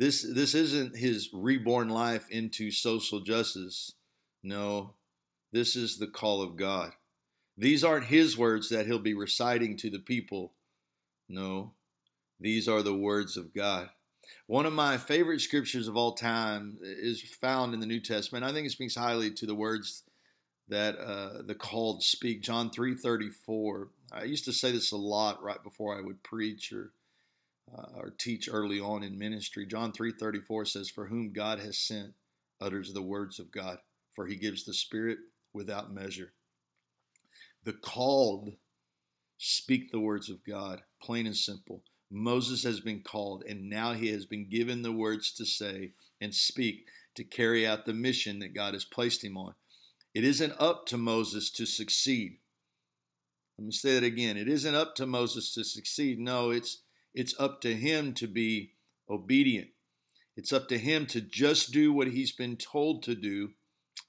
This 0.03 0.27
this 0.29 0.57
isn't 0.57 0.97
his 0.97 1.31
reborn 1.33 1.89
life 1.89 2.29
into 2.29 2.73
social 2.73 3.21
justice. 3.21 3.93
No, 4.43 4.95
this 5.53 5.77
is 5.77 5.97
the 5.97 6.09
call 6.09 6.43
of 6.43 6.57
God. 6.57 6.91
These 7.57 7.85
aren't 7.85 8.07
his 8.07 8.37
words 8.37 8.71
that 8.71 8.87
he'll 8.87 8.99
be 8.99 9.15
reciting 9.15 9.77
to 9.77 9.91
the 9.91 10.01
people. 10.01 10.55
No, 11.29 11.75
these 12.41 12.67
are 12.67 12.83
the 12.83 12.93
words 12.93 13.37
of 13.37 13.55
God. 13.55 13.91
One 14.49 14.67
of 14.67 14.73
my 14.73 14.97
favorite 14.97 15.41
scriptures 15.41 15.87
of 15.87 15.97
all 15.97 16.15
time 16.15 16.79
is 16.83 17.23
found 17.41 17.73
in 17.73 17.79
the 17.79 17.87
New 17.87 18.01
Testament. 18.01 18.45
I 18.45 18.53
think 18.53 18.67
it 18.67 18.71
speaks 18.71 18.97
highly 18.97 19.31
to 19.35 19.47
the 19.47 19.55
words 19.55 20.03
that 20.67 20.99
uh, 20.99 21.43
the 21.47 21.55
called 21.55 22.03
speak. 22.03 22.43
John 22.43 22.71
three 22.71 22.97
thirty 22.97 23.31
four. 23.31 23.91
I 24.11 24.25
used 24.25 24.47
to 24.47 24.53
say 24.53 24.73
this 24.73 24.91
a 24.91 24.97
lot 24.97 25.45
right 25.45 25.63
before 25.63 25.97
I 25.97 26.01
would 26.01 26.25
preach 26.25 26.73
or 26.73 26.91
uh, 27.77 27.99
or 27.99 28.11
teach 28.11 28.49
early 28.51 28.81
on 28.81 29.03
in 29.03 29.19
ministry. 29.19 29.67
John 29.67 29.93
three 29.93 30.13
thirty 30.13 30.41
four 30.41 30.65
says, 30.65 30.91
"For 30.91 31.07
whom 31.07 31.33
God 31.33 31.59
has 31.59 31.79
sent 31.79 32.15
utters 32.61 32.93
the 32.93 33.03
words 33.03 33.39
of 33.39 33.51
God, 33.51 33.79
for 34.15 34.27
He 34.27 34.37
gives 34.37 34.65
the 34.65 34.75
Spirit 34.75 35.19
without 35.53 35.93
measure." 35.93 36.33
The 37.65 37.73
called 37.73 38.57
speak 39.39 39.91
the 39.91 40.01
words 40.01 40.31
of 40.31 40.45
God, 40.45 40.83
plain 41.03 41.27
and 41.27 41.37
simple. 41.37 41.83
Moses 42.11 42.63
has 42.65 42.81
been 42.81 43.03
called, 43.03 43.43
and 43.49 43.71
now 43.71 43.95
he 43.95 44.09
has 44.09 44.27
been 44.27 44.49
given 44.49 44.83
the 44.83 44.93
words 44.93 45.33
to 45.33 45.47
say 45.47 45.93
and 46.21 46.35
speak 46.35 46.87
to 47.15 47.25
carry 47.25 47.67
out 47.67 47.87
the 47.87 47.95
mission 47.95 48.39
that 48.41 48.55
God 48.55 48.75
has 48.75 48.85
placed 48.85 49.25
him 49.25 49.37
on. 49.37 49.55
It 50.15 50.25
isn't 50.25 50.55
up 50.59 50.87
to 50.87 50.99
Moses 50.99 51.51
to 51.53 51.67
succeed. 51.67 52.39
Let 53.59 53.65
me 53.65 53.73
say 53.73 53.95
that 53.95 54.05
again. 54.05 54.37
It 54.37 54.49
isn't 54.49 54.75
up 54.75 54.95
to 54.97 55.07
Moses 55.07 55.55
to 55.55 55.65
succeed. 55.65 56.19
No, 56.19 56.51
it's 56.51 56.83
it's 57.15 57.39
up 57.39 57.61
to 57.63 57.75
him 57.75 58.15
to 58.15 58.27
be 58.27 58.73
obedient. 59.09 59.69
It's 60.37 60.53
up 60.53 60.69
to 60.69 60.79
him 60.79 61.07
to 61.07 61.21
just 61.21 61.73
do 61.73 61.93
what 61.93 62.09
he's 62.09 62.33
been 62.33 62.57
told 62.57 63.03
to 63.05 63.15
do 63.15 63.51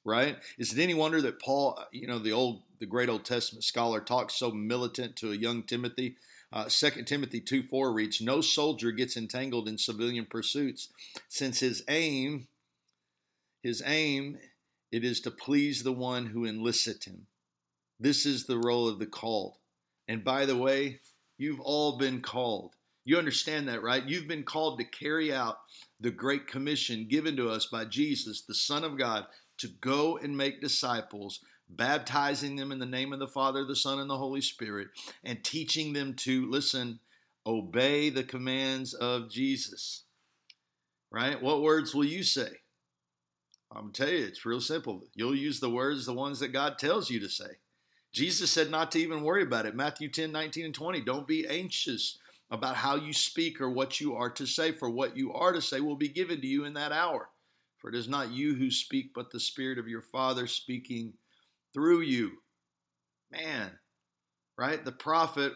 right? 0.06 0.38
Is 0.58 0.74
it 0.74 0.82
any 0.82 0.94
wonder 0.94 1.22
that 1.22 1.42
Paul, 1.42 1.80
you 1.92 2.08
know, 2.08 2.20
the 2.20 2.34
old, 2.34 2.64
the 2.80 2.86
great 2.86 3.10
Old 3.10 3.26
Testament 3.26 3.64
scholar, 3.64 4.02
talks 4.02 4.36
so 4.36 4.52
militant 4.52 5.16
to 5.18 5.32
a 5.32 5.36
young 5.36 5.64
Timothy? 5.64 6.18
Uh, 6.52 6.66
2 6.70 7.04
Timothy 7.04 7.40
2 7.40 7.64
4 7.64 7.94
reads, 7.94 8.22
No 8.22 8.42
soldier 8.42 8.92
gets 8.92 9.18
entangled 9.18 9.68
in 9.68 9.78
civilian 9.78 10.26
pursuits, 10.26 10.90
since 11.30 11.60
his 11.60 11.84
aim, 11.88 12.48
his 13.62 13.82
aim, 13.86 14.38
it 14.92 15.04
is 15.04 15.22
to 15.22 15.32
please 15.32 15.82
the 15.82 15.94
one 15.94 16.28
who 16.28 16.46
enlisted 16.46 17.04
him. 17.04 17.26
This 18.00 18.26
is 18.26 18.46
the 18.46 18.60
role 18.60 18.88
of 18.88 19.00
the 19.00 19.08
called. 19.08 19.58
And 20.08 20.24
by 20.24 20.46
the 20.46 20.58
way, 20.58 21.00
you've 21.38 21.62
all 21.62 21.98
been 21.98 22.22
called. 22.22 22.76
You 23.06 23.18
understand 23.18 23.68
that, 23.68 23.84
right? 23.84 24.08
You've 24.08 24.28
been 24.28 24.44
called 24.44 24.80
to 24.80 24.86
carry 24.86 25.34
out 25.34 25.58
the 26.00 26.12
great 26.12 26.48
commission 26.48 27.08
given 27.10 27.36
to 27.36 27.50
us 27.50 27.66
by 27.66 27.86
Jesus, 27.86 28.42
the 28.42 28.56
Son 28.56 28.84
of 28.84 28.98
God, 28.98 29.26
to 29.58 29.68
go 29.82 30.18
and 30.18 30.36
make 30.36 30.62
disciples, 30.62 31.42
baptizing 31.70 32.56
them 32.56 32.72
in 32.72 32.80
the 32.80 32.86
name 32.86 33.12
of 33.14 33.20
the 33.20 33.28
Father, 33.28 33.66
the 33.66 33.76
Son, 33.76 34.00
and 34.00 34.10
the 34.10 34.18
Holy 34.18 34.42
Spirit, 34.42 34.88
and 35.24 35.44
teaching 35.44 35.94
them 35.94 36.14
to, 36.16 36.50
listen, 36.50 37.00
obey 37.46 38.10
the 38.10 38.24
commands 38.24 38.94
of 38.94 39.30
Jesus. 39.30 40.04
Right? 41.12 41.42
What 41.42 41.62
words 41.62 41.94
will 41.94 42.06
you 42.06 42.24
say? 42.24 42.50
I'm 43.76 43.92
tell 43.92 44.10
you, 44.10 44.26
it's 44.26 44.46
real 44.46 44.62
simple. 44.62 45.04
You'll 45.16 45.36
use 45.36 45.60
the 45.60 45.70
words, 45.70 46.06
the 46.06 46.14
ones 46.14 46.40
that 46.40 46.50
God 46.50 46.78
tells 46.78 47.10
you 47.10 47.20
to 47.20 47.30
say. 47.30 47.58
Jesus 48.12 48.52
said 48.52 48.70
not 48.70 48.92
to 48.92 49.00
even 49.00 49.24
worry 49.24 49.44
about 49.44 49.66
it. 49.66 49.76
Matthew 49.76 50.10
10, 50.10 50.32
19, 50.32 50.66
and 50.66 50.76
20. 50.76 51.02
Don't 51.02 51.28
be 51.28 51.48
anxious 51.48 52.20
about 52.52 52.76
how 52.76 52.96
you 52.96 53.14
speak 53.14 53.60
or 53.62 53.70
what 53.70 54.00
you 54.00 54.16
are 54.16 54.30
to 54.30 54.46
say, 54.46 54.72
for 54.72 54.90
what 54.90 55.18
you 55.18 55.34
are 55.34 55.52
to 55.52 55.62
say 55.62 55.80
will 55.80 55.96
be 55.96 56.10
given 56.10 56.40
to 56.42 56.48
you 56.48 56.66
in 56.66 56.74
that 56.74 56.92
hour. 56.92 57.30
For 57.78 57.90
it 57.90 57.96
is 57.96 58.08
not 58.08 58.32
you 58.32 58.56
who 58.56 58.72
speak, 58.72 59.12
but 59.14 59.32
the 59.32 59.40
Spirit 59.40 59.78
of 59.78 59.88
your 59.88 60.02
Father 60.02 60.48
speaking 60.48 61.14
through 61.74 62.02
you. 62.02 62.32
Man, 63.32 63.72
right? 64.58 64.84
The 64.84 64.92
prophet 64.92 65.54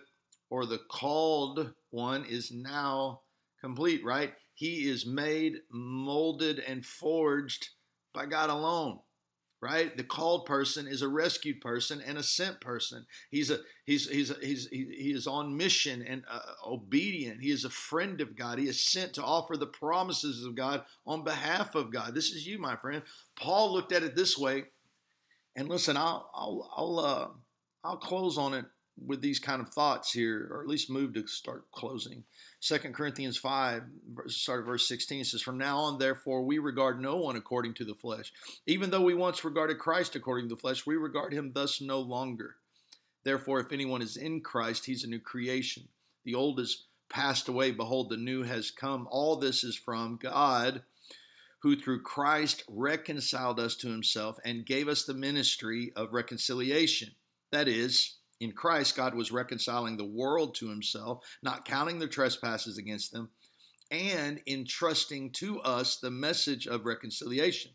or 0.50 0.66
the 0.66 0.80
called 0.90 1.74
one 1.92 2.26
is 2.26 2.52
now 2.52 3.22
complete, 3.62 4.04
right? 4.04 4.34
He 4.56 4.90
is 4.90 5.06
made, 5.06 5.54
molded, 5.72 6.60
and 6.60 6.86
forged 6.86 7.70
by 8.14 8.26
God 8.26 8.50
alone 8.50 9.00
right? 9.62 9.96
The 9.96 10.04
called 10.04 10.46
person 10.46 10.88
is 10.88 11.02
a 11.02 11.08
rescued 11.08 11.62
person 11.62 12.02
and 12.06 12.18
a 12.18 12.24
sent 12.24 12.62
person. 12.62 13.06
He's 13.32 13.50
a 13.50 13.60
he's 13.86 14.08
he's 14.08 14.32
he's 14.42 14.68
he, 14.68 14.86
he 14.98 15.12
is 15.12 15.28
on 15.28 15.58
mission 15.58 16.04
and 16.04 16.24
uh, 16.30 16.40
obedient. 16.66 17.42
He 17.42 17.52
is 17.52 17.66
a 17.66 17.70
friend 17.70 18.22
of 18.22 18.36
God. 18.36 18.60
He 18.60 18.68
is 18.68 18.82
sent 18.82 19.14
to 19.14 19.24
offer 19.24 19.58
the 19.58 19.68
promises 19.68 20.46
of 20.46 20.56
God 20.56 20.84
on 21.06 21.24
behalf 21.24 21.76
of 21.76 21.92
God. 21.92 22.14
This 22.14 22.32
is 22.32 22.46
you, 22.46 22.60
my 22.60 22.76
friend. 22.76 23.02
Paul 23.36 23.74
looked 23.74 23.92
at 23.92 24.04
it 24.04 24.16
this 24.16 24.38
way, 24.38 24.66
and 25.56 25.68
listen, 25.68 25.98
I'll 25.98 26.30
I'll 26.34 26.72
I'll 26.76 27.00
uh, 27.00 27.28
I'll 27.84 27.98
close 27.98 28.38
on 28.38 28.54
it 28.54 28.66
with 29.06 29.22
these 29.22 29.40
kind 29.40 29.62
of 29.62 29.70
thoughts 29.70 30.12
here, 30.12 30.48
or 30.52 30.62
at 30.62 30.68
least 30.68 30.90
move 30.90 31.14
to 31.14 31.28
start 31.28 31.70
closing. 31.72 32.24
Second 32.60 32.94
Corinthians 32.94 33.38
5, 33.38 33.84
start 34.28 34.62
at 34.62 34.66
verse 34.66 34.88
16 34.88 35.26
says, 35.26 35.42
From 35.42 35.58
now 35.58 35.78
on, 35.78 36.00
therefore, 36.00 36.44
we 36.44 36.58
regard 36.58 37.00
no 37.00 37.18
one 37.18 37.36
according 37.36 37.76
to 37.76 37.86
the 37.86 37.96
flesh. 37.96 38.34
Even 38.66 38.90
though 38.90 39.02
we 39.02 39.14
once 39.14 39.44
regarded 39.44 39.80
Christ 39.80 40.16
according 40.16 40.50
to 40.50 40.56
the 40.56 40.62
flesh, 40.62 40.86
we 40.86 40.96
regard 40.96 41.34
him 41.34 41.52
thus 41.54 41.82
no 41.82 42.00
longer. 42.00 42.56
Therefore, 43.24 43.60
if 43.60 43.72
anyone 43.72 44.02
is 44.02 44.18
in 44.18 44.42
Christ, 44.42 44.86
he's 44.86 45.04
a 45.04 45.10
new 45.10 45.20
creation. 45.20 45.88
The 46.24 46.36
old 46.36 46.60
is 46.60 46.86
passed 47.10 47.48
away. 47.48 47.72
Behold, 47.72 48.10
the 48.10 48.18
new 48.18 48.44
has 48.44 48.72
come. 48.72 49.08
All 49.12 49.36
this 49.36 49.64
is 49.64 49.76
from 49.76 50.18
God, 50.22 50.82
who 51.60 51.76
through 51.76 52.02
Christ 52.02 52.64
reconciled 52.68 53.60
us 53.60 53.76
to 53.78 53.90
himself 53.90 54.38
and 54.46 54.66
gave 54.66 54.88
us 54.88 55.04
the 55.04 55.14
ministry 55.14 55.92
of 55.96 56.14
reconciliation. 56.14 57.12
That 57.52 57.68
is, 57.68 58.16
in 58.40 58.52
Christ, 58.52 58.96
God 58.96 59.16
was 59.16 59.32
reconciling 59.32 59.98
the 59.98 60.06
world 60.06 60.56
to 60.56 60.70
himself, 60.70 61.26
not 61.42 61.66
counting 61.66 62.00
their 62.00 62.08
trespasses 62.08 62.78
against 62.78 63.12
them, 63.12 63.30
and 63.90 64.42
entrusting 64.46 65.32
to 65.32 65.60
us 65.62 65.98
the 65.98 66.12
message 66.12 66.68
of 66.68 66.86
reconciliation. 66.86 67.72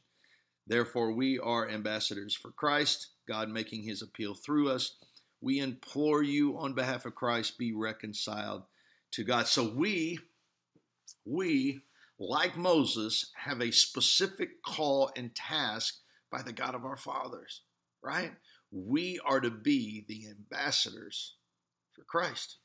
Therefore, 0.66 1.12
we 1.12 1.38
are 1.38 1.68
ambassadors 1.68 2.34
for 2.34 2.52
Christ, 2.52 3.08
God 3.26 3.48
making 3.48 3.82
his 3.82 4.02
appeal 4.02 4.34
through 4.34 4.70
us. 4.70 4.94
We 5.40 5.58
implore 5.58 6.22
you 6.22 6.56
on 6.58 6.74
behalf 6.74 7.04
of 7.04 7.16
Christ, 7.16 7.58
be 7.58 7.72
reconciled 7.72 8.62
to 9.12 9.24
God. 9.24 9.48
So 9.48 9.68
we, 9.68 10.20
we, 11.24 11.80
like 12.20 12.56
Moses, 12.56 13.32
have 13.34 13.60
a 13.60 13.72
specific 13.72 14.62
call 14.62 15.10
and 15.16 15.34
task 15.34 15.96
by 16.30 16.42
the 16.42 16.52
God 16.52 16.76
of 16.76 16.84
our 16.84 16.96
fathers, 16.96 17.62
right? 18.02 18.32
We 18.72 19.20
are 19.24 19.40
to 19.40 19.50
be 19.50 20.04
the 20.08 20.28
ambassadors 20.28 21.34
for 21.92 22.04
Christ. 22.04 22.56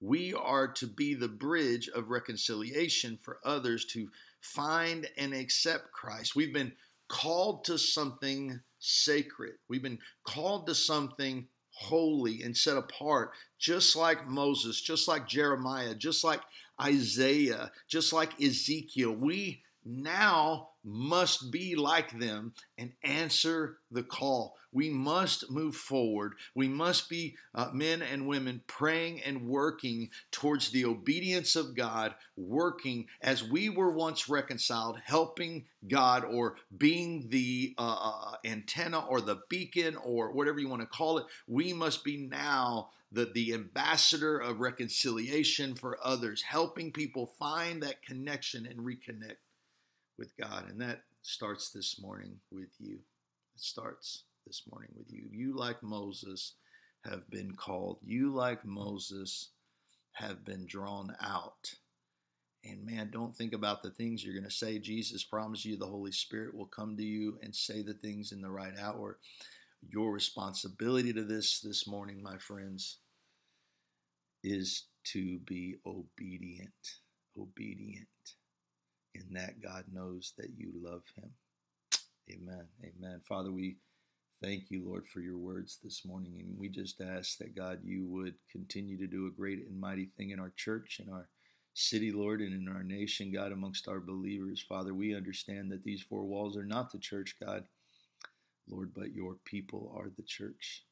We 0.00 0.34
are 0.34 0.68
to 0.68 0.86
be 0.86 1.14
the 1.14 1.28
bridge 1.28 1.88
of 1.88 2.10
reconciliation 2.10 3.18
for 3.22 3.38
others 3.44 3.84
to 3.86 4.08
find 4.40 5.08
and 5.16 5.34
accept 5.34 5.92
Christ. 5.92 6.36
We've 6.36 6.52
been 6.52 6.72
called 7.08 7.64
to 7.64 7.78
something 7.78 8.60
sacred. 8.78 9.54
We've 9.68 9.82
been 9.82 9.98
called 10.24 10.66
to 10.66 10.74
something 10.74 11.48
holy 11.72 12.42
and 12.42 12.56
set 12.56 12.76
apart, 12.76 13.32
just 13.58 13.96
like 13.96 14.28
Moses, 14.28 14.80
just 14.80 15.08
like 15.08 15.26
Jeremiah, 15.26 15.94
just 15.94 16.24
like 16.24 16.40
Isaiah, 16.80 17.70
just 17.88 18.12
like 18.12 18.40
Ezekiel. 18.42 19.12
We 19.12 19.62
now 19.84 20.69
must 20.84 21.50
be 21.50 21.74
like 21.74 22.18
them 22.18 22.54
and 22.78 22.92
answer 23.02 23.78
the 23.90 24.02
call. 24.02 24.56
We 24.72 24.88
must 24.88 25.50
move 25.50 25.74
forward. 25.74 26.34
We 26.54 26.68
must 26.68 27.08
be 27.08 27.36
uh, 27.54 27.70
men 27.72 28.02
and 28.02 28.26
women 28.26 28.62
praying 28.66 29.20
and 29.22 29.46
working 29.46 30.10
towards 30.30 30.70
the 30.70 30.84
obedience 30.84 31.56
of 31.56 31.74
God, 31.74 32.14
working 32.36 33.06
as 33.20 33.42
we 33.42 33.68
were 33.68 33.90
once 33.90 34.28
reconciled, 34.28 34.98
helping 35.04 35.66
God 35.88 36.24
or 36.24 36.56
being 36.76 37.28
the 37.28 37.74
uh, 37.78 37.96
uh 38.00 38.36
antenna 38.44 39.00
or 39.00 39.20
the 39.20 39.40
beacon 39.48 39.96
or 39.96 40.32
whatever 40.32 40.60
you 40.60 40.68
want 40.68 40.82
to 40.82 40.88
call 40.88 41.18
it. 41.18 41.26
We 41.46 41.72
must 41.72 42.04
be 42.04 42.16
now 42.16 42.90
the, 43.12 43.26
the 43.34 43.54
ambassador 43.54 44.38
of 44.38 44.60
reconciliation 44.60 45.74
for 45.74 45.98
others, 46.02 46.42
helping 46.42 46.92
people 46.92 47.26
find 47.38 47.82
that 47.82 48.02
connection 48.02 48.66
and 48.66 48.78
reconnect 48.78 49.36
with 50.20 50.36
God. 50.36 50.70
And 50.70 50.80
that 50.80 51.00
starts 51.22 51.70
this 51.70 52.00
morning 52.00 52.36
with 52.52 52.68
you. 52.78 52.94
It 53.54 53.60
starts 53.60 54.24
this 54.46 54.62
morning 54.70 54.90
with 54.96 55.10
you. 55.10 55.24
You, 55.32 55.56
like 55.56 55.82
Moses, 55.82 56.54
have 57.04 57.28
been 57.30 57.52
called. 57.56 57.98
You, 58.02 58.32
like 58.32 58.64
Moses, 58.64 59.48
have 60.12 60.44
been 60.44 60.66
drawn 60.66 61.16
out. 61.20 61.74
And 62.64 62.84
man, 62.84 63.10
don't 63.10 63.34
think 63.34 63.54
about 63.54 63.82
the 63.82 63.90
things 63.90 64.22
you're 64.22 64.34
going 64.34 64.44
to 64.44 64.50
say. 64.50 64.78
Jesus 64.78 65.24
promised 65.24 65.64
you 65.64 65.76
the 65.76 65.86
Holy 65.86 66.12
Spirit 66.12 66.54
will 66.54 66.66
come 66.66 66.96
to 66.98 67.02
you 67.02 67.38
and 67.42 67.54
say 67.54 67.82
the 67.82 67.94
things 67.94 68.32
in 68.32 68.42
the 68.42 68.50
right 68.50 68.74
hour. 68.78 69.18
Your 69.88 70.12
responsibility 70.12 71.14
to 71.14 71.24
this 71.24 71.60
this 71.60 71.88
morning, 71.88 72.22
my 72.22 72.36
friends, 72.36 72.98
is 74.44 74.84
to 75.04 75.38
be 75.46 75.76
obedient. 75.86 76.70
Obedient 77.38 78.08
in 79.14 79.34
that 79.34 79.62
God 79.62 79.84
knows 79.92 80.32
that 80.38 80.50
you 80.56 80.72
love 80.82 81.02
him. 81.16 81.30
Amen. 82.30 82.66
Amen. 82.84 83.20
Father, 83.28 83.50
we 83.50 83.76
thank 84.42 84.70
you, 84.70 84.82
Lord, 84.86 85.06
for 85.06 85.20
your 85.20 85.38
words 85.38 85.78
this 85.82 86.04
morning. 86.04 86.36
And 86.38 86.58
we 86.58 86.68
just 86.68 87.00
ask 87.00 87.38
that, 87.38 87.56
God, 87.56 87.80
you 87.82 88.06
would 88.06 88.34
continue 88.50 88.96
to 88.98 89.06
do 89.06 89.26
a 89.26 89.30
great 89.30 89.66
and 89.66 89.80
mighty 89.80 90.10
thing 90.16 90.30
in 90.30 90.40
our 90.40 90.52
church, 90.56 91.00
in 91.04 91.12
our 91.12 91.28
city, 91.74 92.12
Lord, 92.12 92.40
and 92.40 92.54
in 92.54 92.72
our 92.72 92.82
nation, 92.82 93.32
God, 93.32 93.52
amongst 93.52 93.88
our 93.88 94.00
believers. 94.00 94.64
Father, 94.68 94.94
we 94.94 95.14
understand 95.14 95.70
that 95.72 95.84
these 95.84 96.02
four 96.02 96.24
walls 96.24 96.56
are 96.56 96.64
not 96.64 96.92
the 96.92 96.98
church, 96.98 97.36
God, 97.42 97.64
Lord, 98.68 98.92
but 98.94 99.12
your 99.12 99.36
people 99.44 99.92
are 99.96 100.10
the 100.16 100.22
church. 100.22 100.84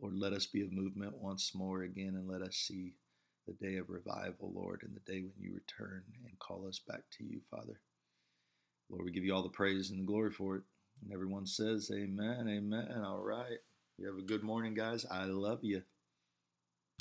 Lord, 0.00 0.14
let 0.16 0.32
us 0.32 0.46
be 0.46 0.62
a 0.62 0.70
movement 0.70 1.16
once 1.16 1.54
more 1.54 1.82
again 1.82 2.14
and 2.16 2.28
let 2.28 2.42
us 2.42 2.56
see 2.56 2.94
the 3.46 3.54
day 3.54 3.76
of 3.76 3.90
revival, 3.90 4.52
Lord, 4.54 4.82
and 4.84 4.94
the 4.94 5.12
day 5.12 5.20
when 5.22 5.32
you 5.38 5.54
return 5.54 6.02
and 6.26 6.38
call 6.38 6.66
us 6.68 6.80
back 6.86 7.02
to 7.18 7.24
you, 7.24 7.40
Father. 7.50 7.80
Lord, 8.90 9.04
we 9.04 9.12
give 9.12 9.24
you 9.24 9.34
all 9.34 9.42
the 9.42 9.48
praise 9.50 9.90
and 9.90 10.00
the 10.00 10.06
glory 10.06 10.30
for 10.30 10.56
it. 10.56 10.62
And 11.02 11.12
everyone 11.12 11.46
says, 11.46 11.90
Amen, 11.94 12.48
amen. 12.48 13.02
All 13.04 13.22
right. 13.22 13.58
You 13.98 14.06
have 14.08 14.18
a 14.18 14.22
good 14.22 14.42
morning, 14.42 14.74
guys. 14.74 15.06
I 15.10 15.24
love 15.24 15.60
you. 15.62 15.82